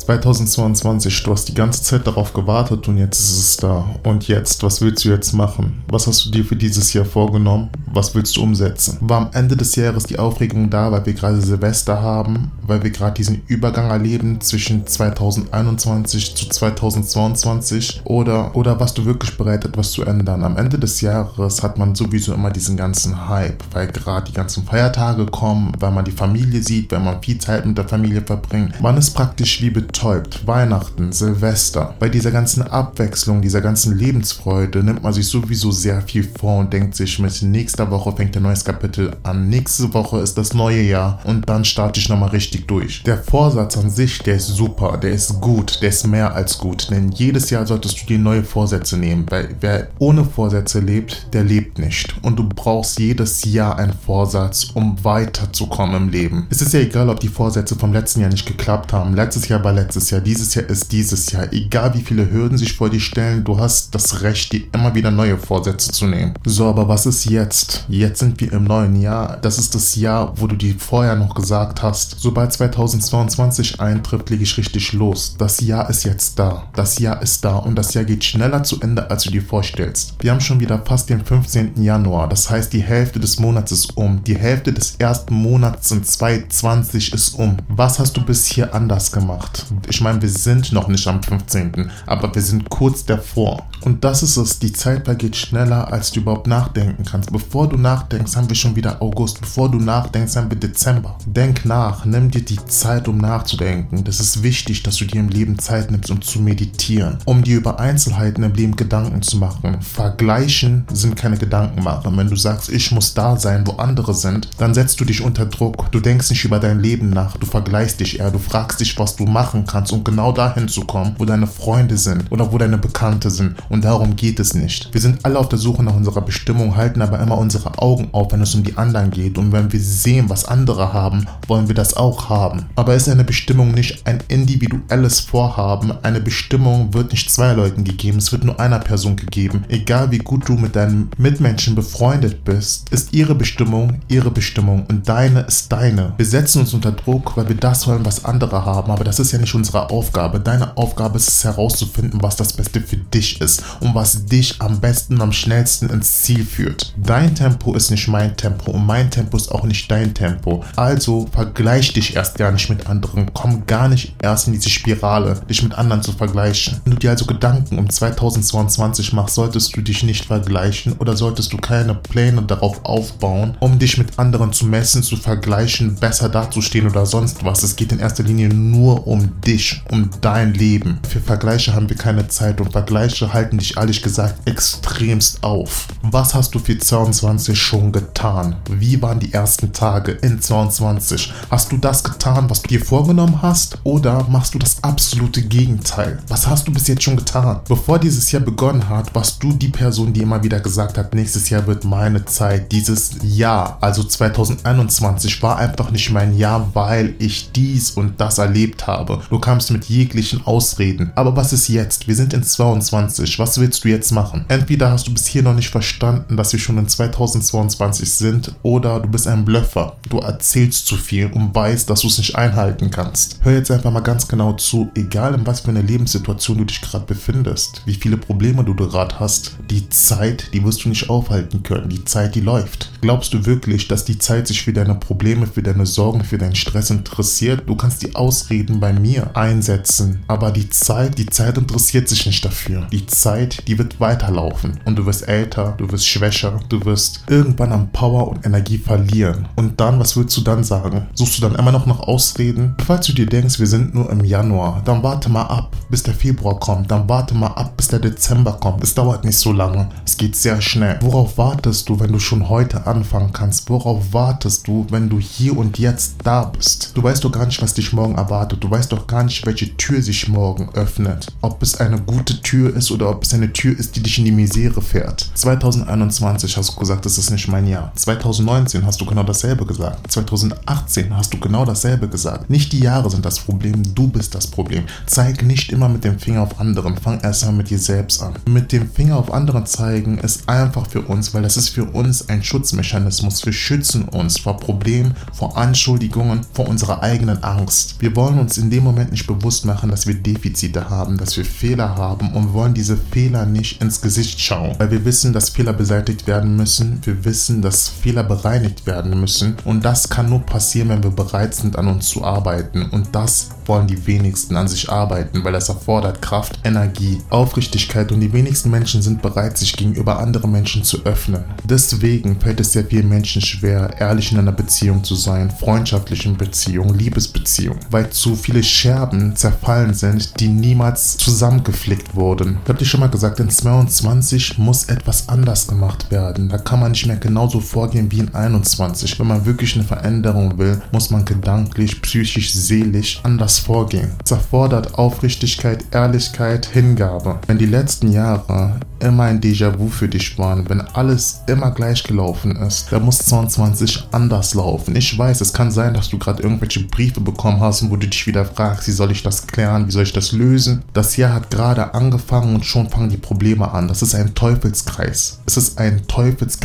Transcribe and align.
2022, 0.00 1.22
du 1.22 1.30
hast 1.30 1.48
die 1.48 1.54
ganze 1.54 1.82
Zeit 1.82 2.06
darauf 2.06 2.32
gewartet 2.32 2.88
und 2.88 2.98
jetzt 2.98 3.20
ist 3.20 3.38
es 3.38 3.56
da. 3.58 3.88
Und 4.02 4.28
jetzt, 4.28 4.62
was 4.62 4.80
willst 4.80 5.04
du 5.04 5.10
jetzt 5.10 5.32
machen? 5.32 5.82
Was 5.88 6.06
hast 6.06 6.24
du 6.24 6.30
dir 6.30 6.44
für 6.44 6.56
dieses 6.56 6.92
Jahr 6.92 7.04
vorgenommen? 7.04 7.68
Was 7.92 8.14
willst 8.14 8.36
du 8.36 8.42
umsetzen? 8.42 8.98
War 9.00 9.18
am 9.18 9.30
Ende 9.32 9.56
des 9.56 9.74
Jahres 9.74 10.04
die 10.04 10.18
Aufregung 10.18 10.70
da, 10.70 10.92
weil 10.92 11.04
wir 11.06 11.12
gerade 11.12 11.40
Silvester 11.40 12.00
haben, 12.00 12.52
weil 12.62 12.84
wir 12.84 12.90
gerade 12.90 13.14
diesen 13.14 13.42
Übergang 13.48 13.90
erleben 13.90 14.40
zwischen 14.40 14.86
2021 14.86 16.36
zu 16.36 16.48
2022 16.48 18.02
oder, 18.04 18.54
oder 18.54 18.78
was 18.78 18.94
du 18.94 19.06
wirklich 19.06 19.36
bereit, 19.36 19.64
etwas 19.64 19.90
zu 19.90 20.04
ändern? 20.04 20.44
Am 20.44 20.56
Ende 20.56 20.78
des 20.78 21.00
Jahres 21.00 21.64
hat 21.64 21.78
man 21.78 21.96
sowieso 21.96 22.32
immer 22.32 22.50
diesen 22.50 22.76
ganzen 22.76 23.28
Hype, 23.28 23.64
weil 23.72 23.88
gerade 23.88 24.30
die 24.30 24.36
ganzen 24.36 24.62
Feiertage 24.62 25.26
kommen, 25.26 25.72
weil 25.80 25.90
man 25.90 26.04
die 26.04 26.12
Familie 26.12 26.62
sieht, 26.62 26.92
weil 26.92 27.00
man 27.00 27.20
viel 27.20 27.38
Zeit 27.38 27.66
mit 27.66 27.76
der 27.76 27.88
Familie 27.88 28.22
verbringt. 28.22 28.80
Man 28.80 28.98
ist 28.98 29.10
praktisch 29.10 29.60
wie 29.62 29.70
betäubt. 29.70 30.46
Weihnachten, 30.46 31.10
Silvester. 31.10 31.94
Bei 31.98 32.08
dieser 32.08 32.30
ganzen 32.30 32.62
Abwechslung, 32.62 33.42
dieser 33.42 33.60
ganzen 33.60 33.98
Lebensfreude 33.98 34.84
nimmt 34.84 35.02
man 35.02 35.12
sich 35.12 35.26
sowieso 35.26 35.72
sehr 35.72 36.02
viel 36.02 36.22
vor 36.38 36.60
und 36.60 36.72
denkt 36.72 36.94
sich 36.94 37.18
mit 37.18 37.42
nächster 37.42 37.79
Woche 37.88 38.10
fängt 38.16 38.36
ein 38.36 38.42
neues 38.42 38.64
Kapitel 38.64 39.16
an. 39.22 39.48
Nächste 39.48 39.94
Woche 39.94 40.18
ist 40.18 40.36
das 40.36 40.54
neue 40.54 40.82
Jahr 40.82 41.20
und 41.24 41.48
dann 41.48 41.64
starte 41.64 42.00
ich 42.00 42.08
nochmal 42.08 42.30
richtig 42.30 42.66
durch. 42.66 43.04
Der 43.04 43.18
Vorsatz 43.18 43.76
an 43.76 43.90
sich, 43.90 44.18
der 44.18 44.34
ist 44.34 44.48
super, 44.48 44.98
der 44.98 45.12
ist 45.12 45.40
gut, 45.40 45.80
der 45.82 45.90
ist 45.90 46.06
mehr 46.06 46.34
als 46.34 46.58
gut. 46.58 46.90
Denn 46.90 47.12
jedes 47.12 47.50
Jahr 47.50 47.66
solltest 47.66 48.02
du 48.02 48.06
dir 48.06 48.18
neue 48.18 48.42
Vorsätze 48.42 48.96
nehmen, 48.96 49.26
weil 49.30 49.54
wer 49.60 49.88
ohne 49.98 50.24
Vorsätze 50.24 50.80
lebt, 50.80 51.28
der 51.32 51.44
lebt 51.44 51.78
nicht. 51.78 52.14
Und 52.22 52.38
du 52.38 52.48
brauchst 52.48 52.98
jedes 52.98 53.44
Jahr 53.44 53.78
einen 53.78 53.92
Vorsatz, 53.92 54.70
um 54.74 54.96
weiterzukommen 55.04 55.96
im 55.96 56.08
Leben. 56.08 56.46
Es 56.50 56.62
ist 56.62 56.74
ja 56.74 56.80
egal, 56.80 57.08
ob 57.08 57.20
die 57.20 57.28
Vorsätze 57.28 57.76
vom 57.76 57.92
letzten 57.92 58.20
Jahr 58.20 58.30
nicht 58.30 58.46
geklappt 58.46 58.92
haben. 58.92 59.14
Letztes 59.14 59.48
Jahr 59.48 59.62
war 59.62 59.72
letztes 59.72 60.10
Jahr, 60.10 60.20
dieses 60.20 60.54
Jahr 60.54 60.68
ist 60.68 60.90
dieses 60.92 61.30
Jahr. 61.32 61.52
Egal 61.52 61.94
wie 61.94 62.02
viele 62.02 62.30
Hürden 62.30 62.58
sich 62.58 62.74
vor 62.74 62.90
dir 62.90 63.00
stellen, 63.00 63.44
du 63.44 63.58
hast 63.58 63.94
das 63.94 64.22
Recht, 64.22 64.52
dir 64.52 64.62
immer 64.72 64.94
wieder 64.94 65.10
neue 65.10 65.38
Vorsätze 65.38 65.92
zu 65.92 66.06
nehmen. 66.06 66.34
So, 66.44 66.66
aber 66.66 66.88
was 66.88 67.06
ist 67.06 67.24
jetzt? 67.26 67.69
Jetzt 67.88 68.20
sind 68.20 68.40
wir 68.40 68.52
im 68.52 68.64
neuen 68.64 69.00
Jahr. 69.00 69.38
Das 69.42 69.58
ist 69.58 69.74
das 69.74 69.96
Jahr, 69.96 70.32
wo 70.36 70.46
du 70.46 70.56
dir 70.56 70.74
vorher 70.78 71.16
noch 71.16 71.34
gesagt 71.34 71.82
hast, 71.82 72.16
sobald 72.18 72.52
2022 72.52 73.80
eintrifft, 73.80 74.30
lege 74.30 74.42
ich 74.42 74.56
richtig 74.56 74.92
los. 74.92 75.34
Das 75.38 75.60
Jahr 75.60 75.88
ist 75.90 76.04
jetzt 76.04 76.38
da. 76.38 76.64
Das 76.74 76.98
Jahr 76.98 77.22
ist 77.22 77.44
da 77.44 77.56
und 77.56 77.76
das 77.76 77.94
Jahr 77.94 78.04
geht 78.04 78.24
schneller 78.24 78.62
zu 78.62 78.80
Ende, 78.80 79.10
als 79.10 79.24
du 79.24 79.30
dir 79.30 79.42
vorstellst. 79.42 80.14
Wir 80.20 80.30
haben 80.30 80.40
schon 80.40 80.60
wieder 80.60 80.82
fast 80.84 81.08
den 81.08 81.24
15. 81.24 81.82
Januar. 81.82 82.28
Das 82.28 82.50
heißt, 82.50 82.72
die 82.72 82.82
Hälfte 82.82 83.20
des 83.20 83.38
Monats 83.38 83.72
ist 83.72 83.96
um. 83.96 84.22
Die 84.24 84.36
Hälfte 84.36 84.72
des 84.72 84.96
ersten 84.98 85.34
Monats 85.34 85.90
in 85.90 86.04
2020 86.04 87.12
ist 87.12 87.34
um. 87.34 87.56
Was 87.68 87.98
hast 87.98 88.16
du 88.16 88.24
bis 88.24 88.46
hier 88.46 88.74
anders 88.74 89.12
gemacht? 89.12 89.66
Ich 89.88 90.00
meine, 90.00 90.20
wir 90.22 90.28
sind 90.28 90.72
noch 90.72 90.88
nicht 90.88 91.06
am 91.06 91.22
15., 91.22 91.90
aber 92.06 92.34
wir 92.34 92.42
sind 92.42 92.68
kurz 92.70 93.04
davor. 93.04 93.66
Und 93.82 94.04
das 94.04 94.22
ist 94.22 94.36
es, 94.36 94.58
die 94.58 94.72
Zeit 94.72 95.04
vergeht 95.04 95.36
schneller, 95.36 95.92
als 95.92 96.12
du 96.12 96.20
überhaupt 96.20 96.46
nachdenken 96.46 97.04
kannst. 97.04 97.32
Bevor 97.32 97.59
du 97.66 97.76
nachdenkst, 97.76 98.36
haben 98.36 98.48
wir 98.48 98.56
schon 98.56 98.76
wieder 98.76 99.00
August. 99.02 99.40
Bevor 99.40 99.70
du 99.70 99.78
nachdenkst, 99.78 100.36
haben 100.36 100.50
wir 100.50 100.58
Dezember. 100.58 101.16
Denk 101.26 101.64
nach, 101.64 102.04
nimm 102.04 102.30
dir 102.30 102.44
die 102.44 102.64
Zeit, 102.66 103.08
um 103.08 103.18
nachzudenken. 103.18 104.04
Das 104.04 104.20
ist 104.20 104.42
wichtig, 104.42 104.82
dass 104.82 104.96
du 104.96 105.04
dir 105.04 105.20
im 105.20 105.28
Leben 105.28 105.58
Zeit 105.58 105.90
nimmst, 105.90 106.10
um 106.10 106.22
zu 106.22 106.40
meditieren, 106.40 107.18
um 107.24 107.42
dir 107.42 107.58
über 107.58 107.78
Einzelheiten 107.78 108.42
im 108.42 108.54
Leben 108.54 108.76
Gedanken 108.76 109.22
zu 109.22 109.38
machen. 109.38 109.80
Vergleichen 109.80 110.84
sind 110.92 111.16
keine 111.16 111.36
Gedanken 111.36 111.82
machen. 111.82 112.16
Wenn 112.16 112.28
du 112.28 112.36
sagst, 112.36 112.70
ich 112.70 112.90
muss 112.92 113.14
da 113.14 113.36
sein, 113.36 113.66
wo 113.66 113.72
andere 113.72 114.14
sind, 114.14 114.48
dann 114.58 114.74
setzt 114.74 115.00
du 115.00 115.04
dich 115.04 115.22
unter 115.22 115.46
Druck. 115.46 115.90
Du 115.92 116.00
denkst 116.00 116.30
nicht 116.30 116.44
über 116.44 116.58
dein 116.58 116.80
Leben 116.80 117.10
nach, 117.10 117.36
du 117.36 117.46
vergleichst 117.46 118.00
dich 118.00 118.20
eher, 118.20 118.30
du 118.30 118.38
fragst 118.38 118.80
dich, 118.80 118.98
was 118.98 119.16
du 119.16 119.26
machen 119.26 119.66
kannst, 119.66 119.92
um 119.92 120.04
genau 120.04 120.32
dahin 120.32 120.68
zu 120.68 120.82
kommen, 120.82 121.14
wo 121.18 121.24
deine 121.24 121.46
Freunde 121.46 121.98
sind 121.98 122.30
oder 122.30 122.52
wo 122.52 122.58
deine 122.58 122.78
Bekannte 122.78 123.30
sind. 123.30 123.56
Und 123.68 123.84
darum 123.84 124.16
geht 124.16 124.40
es 124.40 124.54
nicht. 124.54 124.92
Wir 124.92 125.00
sind 125.00 125.24
alle 125.24 125.38
auf 125.38 125.48
der 125.48 125.58
Suche 125.58 125.82
nach 125.82 125.94
unserer 125.94 126.22
Bestimmung, 126.22 126.76
halten 126.76 127.02
aber 127.02 127.20
immer 127.20 127.38
unsere 127.38 127.49
Augen 127.78 128.08
auf, 128.12 128.32
wenn 128.32 128.42
es 128.42 128.54
um 128.54 128.62
die 128.62 128.76
anderen 128.76 129.10
geht. 129.10 129.38
Und 129.38 129.52
wenn 129.52 129.72
wir 129.72 129.80
sehen, 129.80 130.28
was 130.28 130.44
andere 130.44 130.92
haben, 130.92 131.26
wollen 131.46 131.68
wir 131.68 131.74
das 131.74 131.94
auch 131.96 132.28
haben. 132.28 132.66
Aber 132.76 132.94
ist 132.94 133.08
eine 133.08 133.24
Bestimmung 133.24 133.72
nicht 133.72 134.06
ein 134.06 134.22
individuelles 134.28 135.20
Vorhaben? 135.20 135.92
Eine 136.02 136.20
Bestimmung 136.20 136.94
wird 136.94 137.12
nicht 137.12 137.30
zwei 137.30 137.52
Leuten 137.52 137.84
gegeben, 137.84 138.18
es 138.18 138.32
wird 138.32 138.44
nur 138.44 138.60
einer 138.60 138.78
Person 138.78 139.16
gegeben. 139.16 139.64
Egal 139.68 140.10
wie 140.10 140.18
gut 140.18 140.48
du 140.48 140.54
mit 140.54 140.76
deinen 140.76 141.10
Mitmenschen 141.18 141.74
befreundet 141.74 142.44
bist, 142.44 142.88
ist 142.90 143.12
ihre 143.12 143.34
Bestimmung 143.34 144.00
ihre 144.08 144.30
Bestimmung 144.30 144.84
und 144.86 145.08
deine 145.08 145.40
ist 145.40 145.72
deine. 145.72 146.12
Wir 146.16 146.26
setzen 146.26 146.60
uns 146.60 146.74
unter 146.74 146.92
Druck, 146.92 147.36
weil 147.36 147.48
wir 147.48 147.56
das 147.56 147.86
wollen, 147.86 148.04
was 148.04 148.24
andere 148.24 148.64
haben, 148.64 148.90
aber 148.90 149.04
das 149.04 149.18
ist 149.18 149.32
ja 149.32 149.38
nicht 149.38 149.54
unsere 149.54 149.90
Aufgabe. 149.90 150.40
Deine 150.40 150.76
Aufgabe 150.76 151.16
ist 151.16 151.28
es 151.28 151.44
herauszufinden, 151.44 152.22
was 152.22 152.36
das 152.36 152.52
Beste 152.52 152.80
für 152.80 152.96
dich 152.96 153.40
ist 153.40 153.62
und 153.80 153.94
was 153.94 154.26
dich 154.26 154.60
am 154.60 154.80
besten, 154.80 155.20
am 155.20 155.32
schnellsten 155.32 155.88
ins 155.90 156.22
Ziel 156.22 156.44
führt. 156.44 156.94
Dein 156.96 157.34
Tempo 157.40 157.72
ist 157.72 157.90
nicht 157.90 158.06
mein 158.06 158.36
Tempo 158.36 158.72
und 158.72 158.84
mein 158.84 159.10
Tempo 159.10 159.34
ist 159.34 159.50
auch 159.50 159.62
nicht 159.62 159.90
dein 159.90 160.12
Tempo. 160.12 160.62
Also 160.76 161.26
vergleich 161.32 161.90
dich 161.94 162.14
erst 162.14 162.36
gar 162.36 162.52
nicht 162.52 162.68
mit 162.68 162.86
anderen. 162.86 163.32
Komm 163.32 163.64
gar 163.66 163.88
nicht 163.88 164.14
erst 164.20 164.46
in 164.46 164.52
diese 164.52 164.68
Spirale, 164.68 165.40
dich 165.48 165.62
mit 165.62 165.72
anderen 165.72 166.02
zu 166.02 166.12
vergleichen. 166.12 166.82
Wenn 166.84 166.92
du 166.92 166.98
dir 166.98 167.08
also 167.08 167.24
Gedanken 167.24 167.78
um 167.78 167.88
2022 167.88 169.14
machst, 169.14 169.36
solltest 169.36 169.74
du 169.74 169.80
dich 169.80 170.02
nicht 170.02 170.26
vergleichen 170.26 170.92
oder 170.98 171.16
solltest 171.16 171.54
du 171.54 171.56
keine 171.56 171.94
Pläne 171.94 172.42
darauf 172.42 172.84
aufbauen, 172.84 173.56
um 173.60 173.78
dich 173.78 173.96
mit 173.96 174.18
anderen 174.18 174.52
zu 174.52 174.66
messen, 174.66 175.02
zu 175.02 175.16
vergleichen, 175.16 175.94
besser 175.94 176.28
dazustehen 176.28 176.90
oder 176.90 177.06
sonst 177.06 177.42
was. 177.42 177.62
Es 177.62 177.74
geht 177.74 177.90
in 177.90 178.00
erster 178.00 178.22
Linie 178.22 178.50
nur 178.50 179.06
um 179.06 179.40
dich, 179.40 179.82
um 179.90 180.10
dein 180.20 180.52
Leben. 180.52 180.98
Für 181.08 181.20
Vergleiche 181.20 181.72
haben 181.72 181.88
wir 181.88 181.96
keine 181.96 182.28
Zeit 182.28 182.60
und 182.60 182.72
Vergleiche 182.72 183.32
halten 183.32 183.56
dich 183.56 183.78
ehrlich 183.78 184.02
gesagt 184.02 184.46
extremst 184.46 185.42
auf. 185.42 185.88
Was 186.02 186.34
hast 186.34 186.54
du 186.54 186.58
für 186.58 186.76
22 186.76 187.29
schon 187.38 187.92
getan? 187.92 188.56
Wie 188.68 189.00
waren 189.02 189.20
die 189.20 189.32
ersten 189.32 189.72
Tage 189.72 190.12
in 190.12 190.40
22? 190.40 191.32
Hast 191.50 191.70
du 191.72 191.76
das 191.76 192.02
getan, 192.02 192.50
was 192.50 192.62
du 192.62 192.68
dir 192.68 192.84
vorgenommen 192.84 193.40
hast? 193.42 193.78
Oder 193.84 194.26
machst 194.28 194.54
du 194.54 194.58
das 194.58 194.82
absolute 194.82 195.42
Gegenteil? 195.42 196.18
Was 196.28 196.46
hast 196.46 196.66
du 196.66 196.72
bis 196.72 196.88
jetzt 196.88 197.02
schon 197.02 197.16
getan? 197.16 197.60
Bevor 197.68 197.98
dieses 197.98 198.32
Jahr 198.32 198.42
begonnen 198.42 198.88
hat, 198.88 199.14
warst 199.14 199.42
du 199.42 199.52
die 199.52 199.68
Person, 199.68 200.12
die 200.12 200.22
immer 200.22 200.42
wieder 200.42 200.60
gesagt 200.60 200.98
hat, 200.98 201.14
nächstes 201.14 201.50
Jahr 201.50 201.66
wird 201.66 201.84
meine 201.84 202.24
Zeit. 202.24 202.72
Dieses 202.72 203.12
Jahr, 203.22 203.78
also 203.80 204.02
2021, 204.02 205.42
war 205.42 205.58
einfach 205.58 205.90
nicht 205.90 206.10
mein 206.10 206.36
Jahr, 206.36 206.70
weil 206.74 207.14
ich 207.18 207.52
dies 207.52 207.90
und 207.92 208.20
das 208.20 208.38
erlebt 208.38 208.86
habe. 208.86 209.20
Du 209.30 209.38
kamst 209.38 209.70
mit 209.70 209.84
jeglichen 209.86 210.46
Ausreden. 210.46 211.12
Aber 211.14 211.36
was 211.36 211.52
ist 211.52 211.68
jetzt? 211.68 212.08
Wir 212.08 212.16
sind 212.16 212.32
in 212.32 212.42
22. 212.42 213.38
Was 213.38 213.58
willst 213.58 213.84
du 213.84 213.88
jetzt 213.88 214.10
machen? 214.12 214.44
Entweder 214.48 214.90
hast 214.90 215.06
du 215.06 215.12
bis 215.12 215.26
hier 215.26 215.42
noch 215.42 215.54
nicht 215.54 215.70
verstanden, 215.70 216.36
dass 216.36 216.52
wir 216.52 216.60
schon 216.60 216.78
in 216.78 216.88
2022 216.88 217.19
sind, 217.28 218.54
oder 218.62 219.00
du 219.00 219.08
bist 219.08 219.26
ein 219.26 219.44
Blöffer. 219.44 219.96
Du 220.08 220.18
erzählst 220.18 220.86
zu 220.86 220.96
viel 220.96 221.26
und 221.26 221.54
weißt, 221.54 221.88
dass 221.88 222.00
du 222.00 222.08
es 222.08 222.18
nicht 222.18 222.36
einhalten 222.36 222.90
kannst. 222.90 223.38
Hör 223.42 223.52
jetzt 223.52 223.70
einfach 223.70 223.90
mal 223.90 224.00
ganz 224.00 224.28
genau 224.28 224.52
zu, 224.54 224.90
egal 224.94 225.34
in 225.34 225.46
was 225.46 225.60
für 225.60 225.70
einer 225.70 225.82
Lebenssituation 225.82 226.58
du 226.58 226.64
dich 226.64 226.80
gerade 226.80 227.06
befindest, 227.06 227.82
wie 227.86 227.94
viele 227.94 228.16
Probleme 228.16 228.64
du 228.64 228.74
gerade 228.74 229.18
hast, 229.18 229.56
die 229.70 229.88
Zeit, 229.88 230.52
die 230.52 230.64
wirst 230.64 230.84
du 230.84 230.88
nicht 230.88 231.10
aufhalten 231.10 231.62
können. 231.62 231.88
Die 231.88 232.04
Zeit, 232.04 232.34
die 232.34 232.40
läuft. 232.40 232.90
Glaubst 233.00 233.34
du 233.34 233.46
wirklich, 233.46 233.88
dass 233.88 234.04
die 234.04 234.18
Zeit 234.18 234.46
sich 234.46 234.62
für 234.62 234.72
deine 234.72 234.94
Probleme, 234.94 235.46
für 235.46 235.62
deine 235.62 235.86
Sorgen, 235.86 236.24
für 236.24 236.38
deinen 236.38 236.54
Stress 236.54 236.90
interessiert? 236.90 237.62
Du 237.66 237.76
kannst 237.76 238.02
die 238.02 238.14
Ausreden 238.14 238.80
bei 238.80 238.92
mir 238.92 239.36
einsetzen, 239.36 240.22
aber 240.26 240.50
die 240.50 240.70
Zeit, 240.70 241.18
die 241.18 241.26
Zeit 241.26 241.58
interessiert 241.58 242.08
sich 242.08 242.26
nicht 242.26 242.44
dafür. 242.44 242.86
Die 242.92 243.06
Zeit, 243.06 243.66
die 243.66 243.78
wird 243.78 244.00
weiterlaufen 244.00 244.80
und 244.84 244.96
du 244.96 245.06
wirst 245.06 245.26
älter, 245.28 245.74
du 245.78 245.90
wirst 245.90 246.06
schwächer, 246.06 246.60
du 246.68 246.84
wirst 246.84 247.09
irgendwann 247.28 247.72
an 247.72 247.90
Power 247.92 248.28
und 248.28 248.44
Energie 248.44 248.78
verlieren. 248.78 249.48
Und 249.56 249.80
dann, 249.80 249.98
was 249.98 250.16
willst 250.16 250.36
du 250.36 250.40
dann 250.40 250.64
sagen? 250.64 251.06
Suchst 251.14 251.38
du 251.38 251.42
dann 251.42 251.54
immer 251.54 251.72
noch 251.72 251.86
nach 251.86 252.00
Ausreden? 252.00 252.74
Falls 252.86 253.06
du 253.06 253.12
dir 253.12 253.26
denkst, 253.26 253.58
wir 253.58 253.66
sind 253.66 253.94
nur 253.94 254.10
im 254.10 254.24
Januar, 254.24 254.82
dann 254.84 255.02
warte 255.02 255.28
mal 255.28 255.44
ab, 255.44 255.76
bis 255.88 256.02
der 256.02 256.14
Februar 256.14 256.58
kommt, 256.58 256.90
dann 256.90 257.08
warte 257.08 257.34
mal 257.34 257.48
ab, 257.48 257.76
bis 257.76 257.88
der 257.88 257.98
Dezember 257.98 258.52
kommt. 258.54 258.82
Es 258.82 258.94
dauert 258.94 259.24
nicht 259.24 259.38
so 259.38 259.52
lange, 259.52 259.88
es 260.04 260.16
geht 260.16 260.36
sehr 260.36 260.60
schnell. 260.60 260.98
Worauf 261.00 261.38
wartest 261.38 261.88
du, 261.88 262.00
wenn 262.00 262.12
du 262.12 262.18
schon 262.18 262.48
heute 262.48 262.86
anfangen 262.86 263.32
kannst? 263.32 263.70
Worauf 263.70 264.12
wartest 264.12 264.66
du, 264.66 264.86
wenn 264.90 265.08
du 265.08 265.18
hier 265.18 265.56
und 265.56 265.78
jetzt 265.78 266.16
da 266.24 266.44
bist? 266.44 266.92
Du 266.94 267.02
weißt 267.02 267.24
doch 267.24 267.32
gar 267.32 267.46
nicht, 267.46 267.62
was 267.62 267.74
dich 267.74 267.92
morgen 267.92 268.16
erwartet. 268.16 268.62
Du 268.62 268.70
weißt 268.70 268.92
doch 268.92 269.06
gar 269.06 269.24
nicht, 269.24 269.46
welche 269.46 269.76
Tür 269.76 270.02
sich 270.02 270.28
morgen 270.28 270.70
öffnet. 270.74 271.28
Ob 271.40 271.62
es 271.62 271.80
eine 271.80 272.00
gute 272.00 272.40
Tür 272.42 272.74
ist 272.74 272.90
oder 272.90 273.10
ob 273.10 273.22
es 273.22 273.34
eine 273.34 273.52
Tür 273.52 273.78
ist, 273.78 273.96
die 273.96 274.02
dich 274.02 274.18
in 274.18 274.24
die 274.24 274.32
Misere 274.32 274.82
fährt. 274.82 275.30
2021 275.34 276.56
hast 276.56 276.74
du 276.74 276.80
gesagt, 276.80 276.89
gesagt, 276.90 277.06
das 277.06 277.18
ist 277.18 277.30
nicht 277.30 277.46
mein 277.46 277.68
Jahr. 277.68 277.92
2019 277.94 278.84
hast 278.84 279.00
du 279.00 279.06
genau 279.06 279.22
dasselbe 279.22 279.64
gesagt. 279.64 280.10
2018 280.10 281.16
hast 281.16 281.32
du 281.32 281.38
genau 281.38 281.64
dasselbe 281.64 282.08
gesagt. 282.08 282.50
Nicht 282.50 282.72
die 282.72 282.80
Jahre 282.80 283.08
sind 283.10 283.24
das 283.24 283.38
Problem, 283.38 283.94
du 283.94 284.08
bist 284.08 284.34
das 284.34 284.48
Problem. 284.48 284.82
Zeig 285.06 285.44
nicht 285.44 285.70
immer 285.70 285.88
mit 285.88 286.02
dem 286.02 286.18
Finger 286.18 286.42
auf 286.42 286.58
anderen. 286.58 286.96
Fang 286.96 287.20
erstmal 287.20 287.54
mit 287.54 287.70
dir 287.70 287.78
selbst 287.78 288.20
an. 288.24 288.34
Mit 288.48 288.72
dem 288.72 288.90
Finger 288.90 289.18
auf 289.18 289.32
anderen 289.32 289.66
zeigen 289.66 290.18
ist 290.18 290.48
einfach 290.48 290.88
für 290.88 291.02
uns, 291.02 291.32
weil 291.32 291.42
das 291.42 291.56
ist 291.56 291.68
für 291.68 291.84
uns 291.84 292.28
ein 292.28 292.42
Schutzmechanismus. 292.42 293.46
Wir 293.46 293.52
schützen 293.52 294.08
uns 294.08 294.40
vor 294.40 294.56
Problemen, 294.56 295.14
vor 295.32 295.56
Anschuldigungen, 295.56 296.40
vor 296.52 296.66
unserer 296.66 297.04
eigenen 297.04 297.44
Angst. 297.44 298.00
Wir 298.00 298.16
wollen 298.16 298.40
uns 298.40 298.58
in 298.58 298.68
dem 298.68 298.82
Moment 298.82 299.12
nicht 299.12 299.28
bewusst 299.28 299.64
machen, 299.64 299.90
dass 299.90 300.08
wir 300.08 300.14
Defizite 300.14 300.90
haben, 300.90 301.18
dass 301.18 301.36
wir 301.36 301.44
Fehler 301.44 301.94
haben 301.96 302.32
und 302.32 302.52
wollen 302.52 302.74
diese 302.74 302.96
Fehler 302.96 303.46
nicht 303.46 303.80
ins 303.80 304.00
Gesicht 304.00 304.40
schauen, 304.40 304.74
weil 304.78 304.90
wir 304.90 305.04
wissen, 305.04 305.32
dass 305.32 305.50
Fehler 305.50 305.72
beseitigt 305.72 306.26
werden 306.26 306.56
müssen. 306.56 306.79
Wir 307.02 307.24
wissen, 307.24 307.62
dass 307.62 307.88
Fehler 307.88 308.22
bereinigt 308.22 308.86
werden 308.86 309.20
müssen 309.20 309.56
und 309.64 309.84
das 309.84 310.08
kann 310.08 310.28
nur 310.28 310.40
passieren, 310.40 310.88
wenn 310.88 311.02
wir 311.02 311.10
bereit 311.10 311.54
sind, 311.54 311.76
an 311.76 311.88
uns 311.88 312.08
zu 312.08 312.24
arbeiten 312.24 312.86
und 312.90 313.08
das 313.12 313.50
wollen 313.70 313.86
die 313.86 314.04
wenigsten 314.06 314.56
an 314.56 314.66
sich 314.66 314.90
arbeiten, 314.90 315.44
weil 315.44 315.52
das 315.52 315.68
erfordert 315.68 316.20
Kraft, 316.20 316.58
Energie, 316.64 317.22
Aufrichtigkeit 317.30 318.10
und 318.10 318.20
die 318.20 318.32
wenigsten 318.32 318.68
Menschen 318.68 319.00
sind 319.00 319.22
bereit, 319.22 319.56
sich 319.56 319.76
gegenüber 319.76 320.18
anderen 320.18 320.50
Menschen 320.50 320.82
zu 320.82 321.04
öffnen. 321.04 321.44
Deswegen 321.62 322.40
fällt 322.40 322.58
es 322.58 322.72
sehr 322.72 322.84
vielen 322.84 323.08
Menschen 323.08 323.40
schwer, 323.40 323.94
ehrlich 324.00 324.32
in 324.32 324.38
einer 324.38 324.50
Beziehung 324.50 325.04
zu 325.04 325.14
sein, 325.14 325.52
freundschaftlichen 325.52 326.36
Beziehung, 326.36 326.94
Liebesbeziehung, 326.94 327.76
weil 327.90 328.10
zu 328.10 328.34
viele 328.34 328.64
Scherben 328.64 329.36
zerfallen 329.36 329.94
sind, 329.94 330.40
die 330.40 330.48
niemals 330.48 331.16
zusammengeflickt 331.18 332.16
wurden. 332.16 332.58
Ich 332.64 332.68
habe 332.68 332.78
dir 332.78 332.86
schon 332.86 333.00
mal 333.00 333.08
gesagt, 333.08 333.38
in 333.38 333.50
22 333.50 334.58
muss 334.58 334.84
etwas 334.84 335.28
anders 335.28 335.68
gemacht 335.68 336.10
werden. 336.10 336.48
Da 336.48 336.58
kann 336.70 336.78
man 336.78 336.92
nicht 336.92 337.04
mehr 337.04 337.16
genauso 337.16 337.58
vorgehen 337.58 338.12
wie 338.12 338.20
in 338.20 338.32
21. 338.32 339.18
Wenn 339.18 339.26
man 339.26 339.44
wirklich 339.44 339.74
eine 339.74 339.82
Veränderung 339.82 340.56
will, 340.56 340.80
muss 340.92 341.10
man 341.10 341.24
gedanklich, 341.24 342.00
psychisch, 342.00 342.54
seelisch 342.54 343.18
anders 343.24 343.58
vorgehen. 343.58 344.12
Es 344.24 344.30
erfordert 344.30 344.94
Aufrichtigkeit, 344.94 345.84
Ehrlichkeit, 345.90 346.66
Hingabe. 346.66 347.40
Wenn 347.48 347.58
die 347.58 347.66
letzten 347.66 348.12
Jahre 348.12 348.78
immer 349.00 349.24
ein 349.24 349.40
Déjà-vu 349.40 349.88
für 349.88 350.08
dich 350.08 350.38
waren, 350.38 350.68
wenn 350.68 350.80
alles 350.80 351.40
immer 351.48 351.72
gleich 351.72 352.04
gelaufen 352.04 352.54
ist, 352.56 352.92
dann 352.92 353.04
muss 353.04 353.18
22 353.18 354.04
anders 354.12 354.54
laufen. 354.54 354.94
Ich 354.94 355.18
weiß, 355.18 355.40
es 355.40 355.52
kann 355.52 355.70
sein, 355.70 355.94
dass 355.94 356.10
du 356.10 356.18
gerade 356.18 356.42
irgendwelche 356.42 356.84
Briefe 356.84 357.20
bekommen 357.20 357.60
hast, 357.60 357.90
wo 357.90 357.96
du 357.96 358.06
dich 358.06 358.26
wieder 358.26 358.44
fragst, 358.44 358.86
wie 358.86 358.92
soll 358.92 359.10
ich 359.10 359.22
das 359.22 359.46
klären, 359.46 359.88
wie 359.88 359.92
soll 359.92 360.04
ich 360.04 360.12
das 360.12 360.32
lösen. 360.32 360.82
Das 360.92 361.16
Jahr 361.16 361.32
hat 361.32 361.50
gerade 361.50 361.94
angefangen 361.94 362.54
und 362.54 362.64
schon 362.64 362.88
fangen 362.88 363.08
die 363.08 363.16
Probleme 363.16 363.72
an. 363.72 363.88
Das 363.88 364.02
ist 364.02 364.14
ein 364.14 364.34
Teufelskreis. 364.34 365.40
Es 365.46 365.56
ist 365.56 365.78
ein 365.78 366.06
Teufelskreis, 366.06 366.59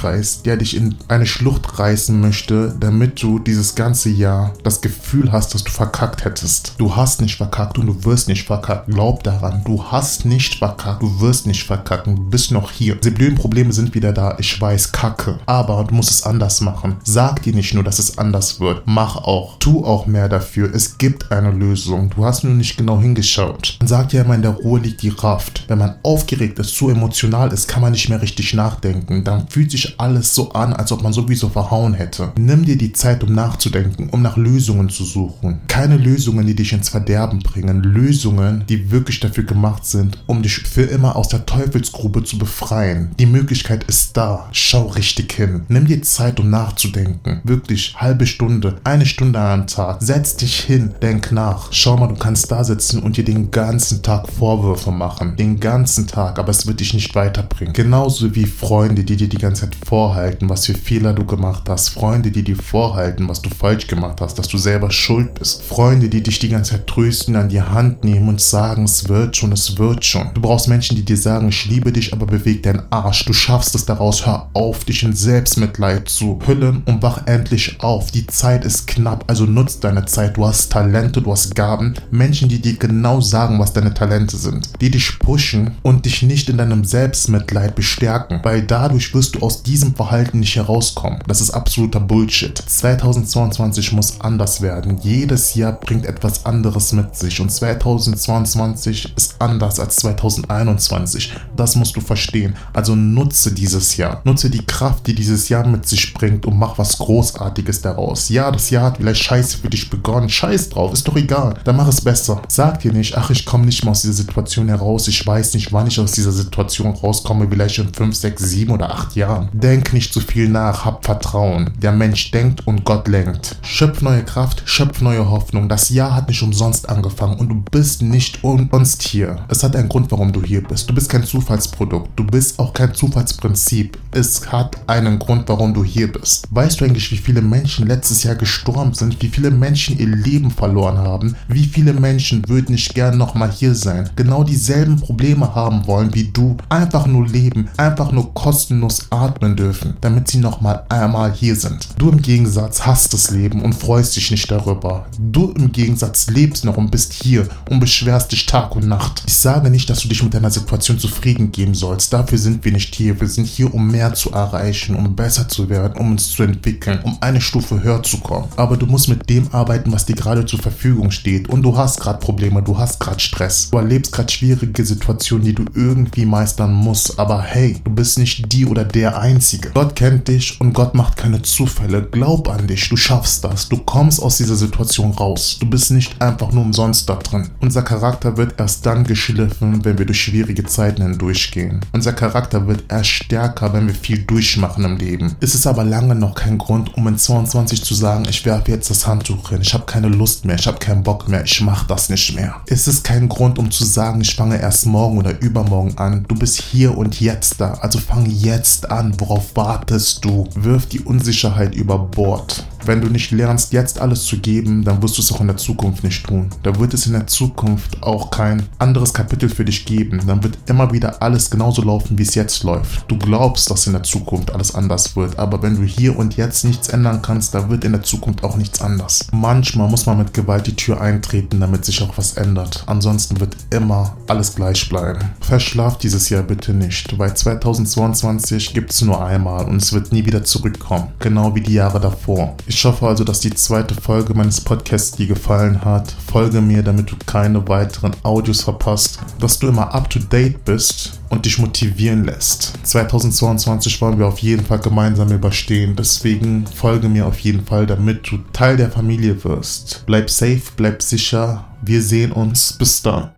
der 0.46 0.58
dich 0.58 0.76
in 0.76 0.96
eine 1.08 1.26
Schlucht 1.26 1.80
reißen 1.80 2.20
möchte, 2.20 2.76
damit 2.80 3.22
du 3.24 3.40
dieses 3.40 3.74
ganze 3.74 4.10
Jahr 4.10 4.54
das 4.64 4.82
Gefühl 4.82 5.32
hast, 5.32 5.56
dass 5.56 5.64
du 5.64 5.72
verkackt 5.72 6.26
hättest. 6.26 6.76
Du 6.78 6.96
hast 6.96 7.22
nicht 7.22 7.38
verkackt 7.38 7.80
und 7.80 7.88
du 7.88 8.04
wirst 8.04 8.28
nicht 8.28 8.46
verkackt. 8.46 8.88
Glaub 8.88 9.24
daran, 9.24 9.64
du 9.66 9.84
hast 9.84 10.26
nicht 10.26 10.56
verkackt, 10.56 11.02
du 11.02 11.22
wirst 11.22 11.48
nicht 11.48 11.64
verkacken, 11.64 12.16
du 12.16 12.24
bist 12.24 12.52
noch 12.52 12.72
hier. 12.72 12.96
Die 12.96 13.10
blöden 13.10 13.36
Probleme 13.36 13.74
sind 13.74 13.96
wieder 13.96 14.14
da, 14.14 14.36
ich 14.38 14.62
weiß, 14.62 14.92
kacke. 14.92 15.40
Aber 15.46 15.84
du 15.84 15.96
musst 15.96 16.12
es 16.12 16.24
anders 16.24 16.62
machen. 16.62 16.98
Sag 17.04 17.42
dir 17.42 17.54
nicht 17.54 17.74
nur, 17.74 17.84
dass 17.84 17.98
es 17.98 18.18
anders 18.18 18.60
wird. 18.60 18.84
Mach 18.86 19.16
auch. 19.16 19.58
Tu 19.60 19.84
auch 19.84 20.06
mehr 20.06 20.30
dafür. 20.30 20.70
Es 20.74 20.98
gibt 20.98 21.32
eine 21.32 21.52
Lösung. 21.52 22.12
Du 22.16 22.26
hast 22.26 22.44
nur 22.44 22.54
nicht 22.54 22.78
genau 22.78 23.00
hingeschaut. 23.00 23.78
Man 23.80 23.88
sagt 23.88 24.14
ja 24.14 24.22
immer, 24.22 24.36
in 24.36 24.42
der 24.42 24.52
Ruhe 24.52 24.80
liegt 24.80 25.02
die 25.02 25.10
Kraft. 25.10 25.64
Wenn 25.68 25.80
man 25.80 25.96
aufgeregt 26.04 26.60
ist, 26.60 26.76
zu 26.76 26.90
emotional 26.90 27.52
ist, 27.52 27.68
kann 27.68 27.82
man 27.82 27.92
nicht 27.92 28.10
mehr 28.10 28.22
richtig 28.22 28.54
nachdenken. 28.54 29.24
Dann 29.24 29.48
fühlt 29.48 29.72
sich 29.72 29.85
alles 29.98 30.34
so 30.36 30.52
an, 30.52 30.74
als 30.74 30.92
ob 30.92 31.04
man 31.04 31.14
sowieso 31.14 31.50
verhauen 31.50 31.94
hätte. 31.94 32.32
Nimm 32.38 32.66
dir 32.66 32.78
die 32.78 32.94
Zeit, 32.94 33.24
um 33.24 33.34
nachzudenken, 33.34 34.10
um 34.10 34.22
nach 34.22 34.38
Lösungen 34.38 34.90
zu 34.90 35.04
suchen. 35.04 35.62
Keine 35.68 35.98
Lösungen, 35.98 36.46
die 36.46 36.56
dich 36.56 36.74
ins 36.74 36.90
Verderben 36.90 37.40
bringen. 37.40 37.84
Lösungen, 37.84 38.64
die 38.68 38.92
wirklich 38.92 39.20
dafür 39.20 39.44
gemacht 39.44 39.86
sind, 39.86 40.18
um 40.28 40.42
dich 40.42 40.60
für 40.60 40.84
immer 40.84 41.16
aus 41.16 41.30
der 41.30 41.46
Teufelsgrube 41.46 42.24
zu 42.24 42.38
befreien. 42.38 43.12
Die 43.20 43.26
Möglichkeit 43.26 43.84
ist 43.86 44.18
da. 44.18 44.48
Schau 44.52 44.88
richtig 44.88 45.34
hin. 45.34 45.64
Nimm 45.68 45.88
dir 45.88 46.02
Zeit, 46.02 46.40
um 46.40 46.50
nachzudenken. 46.50 47.42
Wirklich 47.44 47.96
halbe 47.98 48.26
Stunde, 48.26 48.78
eine 48.84 49.06
Stunde 49.06 49.40
am 49.40 49.68
Tag. 49.68 50.02
Setz 50.02 50.36
dich 50.36 50.60
hin, 50.62 50.96
denk 51.02 51.32
nach. 51.32 51.68
Schau 51.72 51.98
mal, 51.98 52.08
du 52.08 52.16
kannst 52.16 52.52
da 52.52 52.64
sitzen 52.64 53.02
und 53.02 53.18
dir 53.18 53.24
den 53.24 53.52
ganzen 53.52 54.02
Tag 54.02 54.28
Vorwürfe 54.30 54.92
machen. 54.92 55.36
Den 55.36 55.60
ganzen 55.60 56.08
Tag, 56.08 56.40
aber 56.40 56.50
es 56.50 56.68
wird 56.68 56.80
dich 56.80 56.94
nicht 56.94 57.16
weiterbringen. 57.16 57.74
Genauso 57.74 58.36
wie 58.36 58.46
Freunde, 58.46 59.04
die 59.04 59.16
dir 59.16 59.30
die 59.30 59.38
ganze 59.38 59.62
Zeit 59.62 59.75
vorhalten, 59.86 60.50
was 60.50 60.66
für 60.66 60.74
Fehler 60.74 61.14
du 61.14 61.26
gemacht 61.26 61.64
hast. 61.68 61.90
Freunde, 61.90 62.32
die 62.32 62.44
dir 62.44 62.56
vorhalten, 62.56 63.28
was 63.28 63.42
du 63.42 63.50
falsch 63.50 63.88
gemacht 63.88 64.22
hast, 64.22 64.38
dass 64.40 64.48
du 64.48 64.58
selber 64.58 64.92
schuld 64.92 65.34
bist. 65.36 65.64
Freunde, 65.64 66.10
die 66.10 66.24
dich 66.24 66.40
die 66.40 66.50
ganze 66.50 66.72
Zeit 66.72 66.88
trösten, 66.88 67.36
an 67.36 67.50
die 67.50 67.62
Hand 67.62 68.04
nehmen 68.04 68.30
und 68.30 68.42
sagen, 68.42 68.84
es 68.84 69.08
wird 69.10 69.38
schon, 69.38 69.52
es 69.52 69.78
wird 69.78 70.06
schon. 70.06 70.30
Du 70.34 70.42
brauchst 70.42 70.68
Menschen, 70.68 70.96
die 70.96 71.06
dir 71.06 71.18
sagen, 71.18 71.50
ich 71.50 71.66
liebe 71.66 71.92
dich, 71.92 72.14
aber 72.14 72.26
beweg 72.26 72.64
deinen 72.64 72.84
Arsch. 72.90 73.26
Du 73.26 73.34
schaffst 73.34 73.76
es 73.76 73.86
daraus. 73.86 74.26
Hör 74.26 74.50
auf, 74.54 74.86
dich 74.86 75.04
in 75.04 75.14
Selbstmitleid 75.14 76.10
zu 76.10 76.40
hüllen 76.46 76.84
und 76.86 77.02
wach 77.02 77.26
endlich 77.28 77.78
auf. 77.82 78.12
Die 78.12 78.28
Zeit 78.28 78.66
ist 78.66 78.88
knapp, 78.88 79.24
also 79.28 79.46
nutz 79.46 79.80
deine 79.80 80.06
Zeit. 80.06 80.38
Du 80.38 80.46
hast 80.46 80.72
Talente, 80.72 81.22
du 81.22 81.32
hast 81.32 81.56
Gaben. 81.56 81.96
Menschen, 82.12 82.50
die 82.50 82.62
dir 82.62 82.76
genau 82.76 83.22
sagen, 83.22 83.60
was 83.60 83.74
deine 83.74 83.94
Talente 83.94 84.38
sind. 84.38 84.70
Die 84.82 84.92
dich 84.92 85.20
pushen 85.20 85.72
und 85.82 86.06
dich 86.06 86.24
nicht 86.24 86.50
in 86.50 86.58
deinem 86.58 86.84
Selbstmitleid 86.84 87.76
bestärken. 87.76 88.40
Weil 88.44 88.62
dadurch 88.62 89.14
wirst 89.14 89.36
du 89.36 89.40
aus 89.40 89.64
diesem 89.66 89.96
Verhalten 89.96 90.40
nicht 90.40 90.56
herauskommen. 90.56 91.20
Das 91.28 91.42
ist 91.42 91.52
absoluter 91.52 92.00
Bullshit. 92.00 92.58
2022 92.58 93.92
muss 93.94 94.22
anders 94.22 94.62
werden. 94.62 95.00
Jedes 95.02 95.56
Jahr 95.56 95.74
bringt 95.74 96.06
etwas 96.06 96.46
anderes 96.46 96.94
mit 96.94 97.16
sich. 97.16 97.40
Und 97.42 97.52
2022 97.52 99.14
ist 99.16 99.36
anders 99.40 99.80
als 99.80 99.98
2021. 99.98 101.34
Das 101.56 101.76
musst 101.76 101.96
du 101.96 102.02
verstehen. 102.02 102.56
Also 102.74 102.96
nutze 102.96 103.54
dieses 103.54 103.98
Jahr. 103.98 104.22
Nutze 104.24 104.50
die 104.50 104.66
Kraft, 104.66 105.08
die 105.08 105.16
dieses 105.16 105.50
Jahr 105.50 105.66
mit 105.68 105.88
sich 105.88 106.14
bringt 106.14 106.46
und 106.46 106.58
mach 106.58 106.78
was 106.78 106.98
Großartiges 106.98 107.82
daraus. 107.82 108.30
Ja, 108.30 108.52
das 108.52 108.70
Jahr 108.70 108.86
hat 108.86 108.98
vielleicht 108.98 109.24
scheiße 109.24 109.58
für 109.58 109.70
dich 109.70 109.90
begonnen. 109.90 110.30
Scheiß 110.30 110.70
drauf, 110.70 110.94
ist 110.94 111.08
doch 111.08 111.16
egal. 111.16 111.56
Dann 111.64 111.78
mach 111.78 111.88
es 111.88 112.02
besser. 112.02 112.42
Sag 112.48 112.82
dir 112.82 112.94
nicht, 112.94 113.18
ach, 113.18 113.30
ich 113.30 113.46
komme 113.46 113.66
nicht 113.66 113.84
mehr 113.84 113.92
aus 113.92 114.02
dieser 114.02 114.14
Situation 114.14 114.68
heraus. 114.68 115.08
Ich 115.08 115.26
weiß 115.26 115.54
nicht, 115.56 115.74
wann 115.74 115.88
ich 115.88 116.00
aus 116.00 116.12
dieser 116.12 116.32
Situation 116.32 116.94
rauskomme. 116.94 117.48
Vielleicht 117.50 117.80
in 117.80 117.94
5, 117.94 118.16
6, 118.16 118.44
7 118.44 118.72
oder 118.72 118.92
8 118.92 119.16
Jahren. 119.16 119.50
Denk 119.58 119.94
nicht 119.94 120.12
zu 120.12 120.20
viel 120.20 120.50
nach. 120.50 120.84
Hab 120.84 121.06
Vertrauen. 121.06 121.72
Der 121.82 121.94
Mensch 121.94 122.30
denkt 122.32 122.68
und 122.68 122.84
Gott 122.84 123.08
lenkt. 123.08 123.56
Schöpf 123.62 124.02
neue 124.02 124.24
Kraft, 124.24 124.64
schöpf 124.66 125.00
neue 125.00 125.30
Hoffnung. 125.30 125.70
Das 125.70 125.88
Jahr 125.88 126.14
hat 126.14 126.28
nicht 126.28 126.44
umsonst 126.44 126.90
angefangen 126.90 127.40
und 127.40 127.48
du 127.48 127.64
bist 127.72 128.02
nicht 128.02 128.44
umsonst 128.44 129.04
hier. 129.04 129.46
Es 129.48 129.64
hat 129.64 129.78
einen 129.78 129.88
Grund, 129.88 130.12
warum 130.12 130.34
du 130.34 130.44
hier 130.44 130.62
bist. 130.62 130.90
Du 130.90 130.94
bist 130.94 131.08
kein 131.08 131.24
Zufallsprodukt. 131.24 132.10
Du 132.18 132.26
bist 132.26 132.60
auch 132.60 132.74
kein 132.74 132.94
Zufallsprinzip. 132.94 133.98
Es 134.12 134.52
hat 134.52 134.78
einen 134.88 135.20
Grund, 135.20 135.48
warum 135.48 135.74
du 135.74 135.86
hier 135.86 136.12
bist. 136.12 136.48
Weißt 136.52 136.82
du 136.82 136.86
eigentlich, 136.86 137.10
wie 137.14 137.18
viele 137.18 137.42
Menschen 137.42 137.88
letztes 137.88 138.24
Jahr 138.24 138.36
gestorben 138.36 138.94
sind? 138.94 139.22
Wie 139.22 139.30
viele 139.30 139.52
Menschen 139.52 139.98
ihr 139.98 140.08
Leben 140.08 140.52
verloren 140.52 140.98
haben? 140.98 141.38
Wie 141.48 141.64
viele 141.64 141.94
Menschen 141.94 142.44
würden 142.50 142.74
nicht 142.74 142.94
gern 142.94 143.18
nochmal 143.18 143.52
hier 143.52 143.74
sein? 143.74 144.10
Genau 144.18 144.44
dieselben 144.44 144.98
Probleme 144.98 145.56
haben 145.56 145.88
wollen 145.88 146.14
wie 146.14 146.26
du. 146.26 146.58
Einfach 146.68 147.08
nur 147.08 147.26
leben. 147.26 147.70
Einfach 147.78 148.12
nur 148.12 148.34
kostenlos 148.34 149.08
atmen 149.12 149.35
dürfen, 149.42 149.96
damit 150.02 150.28
sie 150.28 150.38
nochmal 150.38 150.84
einmal 150.90 151.32
hier 151.32 151.56
sind. 151.56 151.90
Du 151.98 152.10
im 152.10 152.22
Gegensatz 152.22 152.86
hast 152.86 153.14
das 153.14 153.32
Leben 153.32 153.62
und 153.62 153.74
freust 153.74 154.16
dich 154.16 154.32
nicht 154.32 154.50
darüber. 154.50 155.06
Du 155.20 155.52
im 155.52 155.72
Gegensatz 155.72 156.28
lebst 156.28 156.66
noch 156.66 156.78
und 156.78 156.92
bist 156.92 157.14
hier 157.14 157.48
und 157.70 157.80
beschwerst 157.80 158.32
dich 158.32 158.46
Tag 158.46 158.76
und 158.76 158.88
Nacht. 158.88 159.24
Ich 159.28 159.38
sage 159.38 159.70
nicht, 159.70 159.90
dass 159.90 160.00
du 160.00 160.08
dich 160.08 160.24
mit 160.24 160.34
deiner 160.34 160.52
Situation 160.52 161.00
zufrieden 161.00 161.52
geben 161.52 161.74
sollst. 161.74 162.14
Dafür 162.14 162.38
sind 162.38 162.64
wir 162.66 162.72
nicht 162.72 162.96
hier. 162.96 163.20
Wir 163.20 163.28
sind 163.28 163.46
hier, 163.46 163.74
um 163.74 163.92
mehr 163.92 164.14
zu 164.14 164.32
erreichen, 164.32 164.96
um 164.96 165.16
besser 165.16 165.48
zu 165.48 165.70
werden, 165.70 165.98
um 165.98 166.12
uns 166.12 166.30
zu 166.30 166.44
entwickeln, 166.44 167.00
um 167.04 167.18
eine 167.22 167.42
Stufe 167.42 167.84
höher 167.84 168.04
zu 168.04 168.18
kommen. 168.18 168.48
Aber 168.56 168.78
du 168.78 168.86
musst 168.86 169.10
mit 169.10 169.30
dem 169.30 169.54
arbeiten, 169.54 169.92
was 169.92 170.06
dir 170.06 170.16
gerade 170.16 170.46
zur 170.46 170.60
Verfügung 170.60 171.12
steht. 171.12 171.50
Und 171.50 171.62
du 171.62 171.76
hast 171.76 172.00
gerade 172.00 172.20
Probleme, 172.20 172.62
du 172.62 172.78
hast 172.78 173.00
gerade 173.00 173.20
Stress. 173.20 173.70
Du 173.72 173.78
erlebst 173.78 174.12
gerade 174.12 174.32
schwierige 174.32 174.86
Situationen, 174.86 175.46
die 175.46 175.54
du 175.54 175.66
irgendwie 175.74 176.26
meistern 176.26 176.74
musst. 176.74 177.20
Aber 177.20 177.42
hey, 177.42 177.78
du 177.84 177.92
bist 177.92 178.18
nicht 178.18 178.52
die 178.52 178.66
oder 178.66 178.84
der 178.84 179.18
Einzige. 179.26 179.72
Gott 179.74 179.96
kennt 179.96 180.28
dich 180.28 180.62
und 180.62 180.74
Gott 180.74 180.94
macht 180.94 181.18
keine 181.18 181.42
Zufälle. 181.42 182.04
Glaub 182.04 182.48
an 182.48 182.68
dich, 182.68 182.90
du 182.90 182.96
schaffst 182.96 183.44
das. 183.44 183.68
Du 183.70 183.78
kommst 183.78 184.22
aus 184.22 184.38
dieser 184.38 184.56
Situation 184.56 185.14
raus. 185.14 185.58
Du 185.60 185.68
bist 185.68 185.90
nicht 185.90 186.22
einfach 186.22 186.52
nur 186.52 186.64
umsonst 186.64 187.10
da 187.10 187.16
drin. 187.16 187.50
Unser 187.60 187.82
Charakter 187.82 188.38
wird 188.38 188.60
erst 188.60 188.86
dann 188.86 189.04
geschliffen, 189.04 189.84
wenn 189.84 189.98
wir 189.98 190.06
durch 190.06 190.22
schwierige 190.22 190.64
Zeiten 190.66 191.02
hindurchgehen. 191.02 191.82
Unser 191.92 192.14
Charakter 192.14 192.68
wird 192.68 192.84
erst 192.88 193.10
stärker, 193.10 193.74
wenn 193.74 193.88
wir 193.88 193.96
viel 193.96 194.20
durchmachen 194.20 194.86
im 194.86 194.98
Leben. 194.98 195.36
Es 195.40 195.56
ist 195.56 195.66
aber 195.66 195.84
lange 195.84 196.14
noch 196.14 196.36
kein 196.36 196.60
Grund, 196.60 196.96
um 196.96 197.08
in 197.08 197.18
22 197.18 197.84
zu 197.84 197.96
sagen, 197.96 198.28
ich 198.30 198.46
werfe 198.46 198.70
jetzt 198.70 198.92
das 198.92 199.08
Handtuch 199.08 199.50
hin, 199.50 199.62
ich 199.62 199.74
habe 199.74 199.86
keine 199.88 200.08
Lust 200.08 200.46
mehr, 200.46 200.58
ich 200.58 200.68
habe 200.68 200.78
keinen 200.78 201.02
Bock 201.02 201.28
mehr, 201.28 201.44
ich 201.44 201.62
mache 201.62 201.88
das 201.88 202.10
nicht 202.10 202.36
mehr. 202.36 202.62
Es 202.68 202.88
ist 202.88 203.04
kein 203.04 203.28
Grund, 203.28 203.58
um 203.58 203.72
zu 203.72 203.86
sagen, 203.86 204.22
ich 204.22 204.36
fange 204.36 204.62
erst 204.62 204.86
morgen 204.86 205.18
oder 205.18 205.42
übermorgen 205.42 205.98
an. 205.98 206.26
Du 206.28 206.36
bist 206.36 206.62
hier 206.62 206.96
und 206.96 207.20
jetzt 207.20 207.60
da, 207.60 207.74
also 207.82 207.98
fang 207.98 208.28
jetzt 208.28 208.92
an. 208.92 209.15
Worauf 209.18 209.56
wartest 209.56 210.26
du? 210.26 210.46
Wirf 210.56 210.88
die 210.88 211.00
Unsicherheit 211.00 211.74
über 211.74 211.98
Bord. 211.98 212.66
Wenn 212.86 213.02
du 213.02 213.08
nicht 213.08 213.32
lernst, 213.32 213.74
jetzt 213.74 214.00
alles 214.00 214.26
zu 214.26 214.38
geben, 214.38 214.84
dann 214.84 215.02
wirst 215.02 215.18
du 215.18 215.22
es 215.22 215.32
auch 215.32 215.42
in 215.42 215.48
der 215.48 215.58
Zukunft 215.58 216.04
nicht 216.04 216.26
tun. 216.26 216.50
Da 216.62 216.78
wird 216.80 216.94
es 216.94 217.08
in 217.08 217.14
der 217.14 217.26
Zukunft 217.26 218.04
auch 218.04 218.30
kein 218.30 218.68
anderes 218.78 219.14
Kapitel 219.14 219.50
für 219.50 219.66
dich 219.66 219.86
geben. 219.86 220.22
Dann 220.28 220.44
wird 220.44 220.58
immer 220.68 220.94
wieder 220.94 221.22
alles 221.22 221.50
genauso 221.50 221.82
laufen, 221.82 222.18
wie 222.20 222.24
es 222.24 222.36
jetzt 222.36 222.64
läuft. 222.64 223.10
Du 223.10 223.18
glaubst, 223.18 223.72
dass 223.72 223.88
in 223.88 223.94
der 223.94 224.04
Zukunft 224.04 224.54
alles 224.54 224.76
anders 224.76 225.16
wird, 225.16 225.40
aber 225.40 225.64
wenn 225.64 225.78
du 225.78 225.84
hier 225.84 226.18
und 226.18 226.38
jetzt 226.38 226.64
nichts 226.64 226.90
ändern 226.90 227.22
kannst, 227.24 227.56
da 227.56 227.70
wird 227.70 227.84
in 227.84 227.94
der 227.94 228.04
Zukunft 228.04 228.44
auch 228.44 228.56
nichts 228.56 228.82
anders. 228.82 229.28
Manchmal 229.32 229.90
muss 229.90 230.06
man 230.06 230.20
mit 230.20 230.34
Gewalt 230.34 230.68
die 230.68 230.76
Tür 230.76 231.02
eintreten, 231.02 231.60
damit 231.60 231.86
sich 231.86 232.04
auch 232.04 232.18
was 232.18 232.34
ändert. 232.34 232.84
Ansonsten 232.86 233.40
wird 233.40 233.56
immer 233.72 234.16
alles 234.28 234.54
gleich 234.56 234.88
bleiben. 234.90 235.20
Verschlaf 235.42 235.98
dieses 235.98 236.30
Jahr 236.30 236.44
bitte 236.44 236.74
nicht, 236.74 237.18
weil 237.18 237.36
2022 237.36 238.74
gibt 238.74 238.92
es 238.92 239.02
nur 239.02 239.26
einmal 239.26 239.66
und 239.66 239.82
es 239.82 239.92
wird 239.92 240.12
nie 240.12 240.26
wieder 240.26 240.44
zurückkommen. 240.44 241.08
Genau 241.20 241.56
wie 241.56 241.62
die 241.62 241.74
Jahre 241.74 242.00
davor. 242.00 242.56
Ich 242.68 242.75
hoffe 242.84 243.08
also, 243.08 243.24
dass 243.24 243.40
die 243.40 243.54
zweite 243.54 243.96
Folge 243.96 244.34
meines 244.34 244.60
Podcasts 244.60 245.12
dir 245.12 245.28
gefallen 245.28 245.86
hat. 245.86 246.12
Folge 246.12 246.62
mir, 246.62 246.84
damit 246.84 247.12
du 247.12 247.16
keine 247.26 247.68
weiteren 247.70 248.16
Audios 248.24 248.64
verpasst, 248.64 249.20
dass 249.40 249.60
du 249.60 249.68
immer 249.68 249.94
up 249.94 250.10
to 250.10 250.20
date 250.20 250.66
bist 250.66 251.20
und 251.30 251.46
dich 251.46 251.60
motivieren 251.60 252.26
lässt. 252.26 252.74
2022 252.84 254.02
wollen 254.02 254.18
wir 254.18 254.28
auf 254.28 254.40
jeden 254.40 254.66
Fall 254.66 254.80
gemeinsam 254.80 255.32
überstehen. 255.32 255.96
Deswegen 255.96 256.66
folge 256.66 257.08
mir 257.08 257.28
auf 257.28 257.40
jeden 257.40 257.66
Fall, 257.66 257.86
damit 257.86 258.32
du 258.32 258.40
Teil 258.52 258.78
der 258.78 258.90
Familie 258.90 259.44
wirst. 259.44 260.04
Bleib 260.08 260.30
safe, 260.30 260.64
bleib 260.76 261.04
sicher. 261.04 261.66
Wir 261.84 262.02
sehen 262.02 262.32
uns. 262.32 262.74
Bis 262.74 263.02
dann. 263.04 263.35